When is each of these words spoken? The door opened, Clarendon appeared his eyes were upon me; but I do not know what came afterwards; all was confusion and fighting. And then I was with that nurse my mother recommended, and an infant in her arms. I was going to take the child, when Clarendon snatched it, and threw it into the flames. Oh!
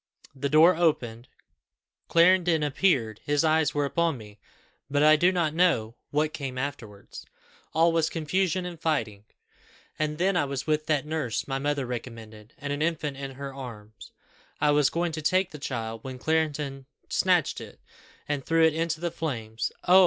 The 0.33 0.49
door 0.49 0.75
opened, 0.75 1.27
Clarendon 2.07 2.63
appeared 2.63 3.21
his 3.23 3.43
eyes 3.43 3.75
were 3.75 3.85
upon 3.85 4.17
me; 4.17 4.39
but 4.89 5.03
I 5.03 5.15
do 5.15 5.31
not 5.31 5.53
know 5.53 5.93
what 6.09 6.33
came 6.33 6.57
afterwards; 6.57 7.23
all 7.75 7.91
was 7.91 8.09
confusion 8.09 8.65
and 8.65 8.81
fighting. 8.81 9.25
And 9.99 10.17
then 10.17 10.35
I 10.35 10.45
was 10.45 10.65
with 10.65 10.87
that 10.87 11.05
nurse 11.05 11.47
my 11.47 11.59
mother 11.59 11.85
recommended, 11.85 12.55
and 12.57 12.73
an 12.73 12.81
infant 12.81 13.15
in 13.17 13.35
her 13.35 13.53
arms. 13.53 14.11
I 14.59 14.71
was 14.71 14.89
going 14.89 15.11
to 15.11 15.21
take 15.21 15.51
the 15.51 15.59
child, 15.59 16.03
when 16.03 16.17
Clarendon 16.17 16.87
snatched 17.07 17.61
it, 17.61 17.79
and 18.27 18.43
threw 18.43 18.63
it 18.65 18.73
into 18.73 18.99
the 18.99 19.11
flames. 19.11 19.71
Oh! 19.87 19.99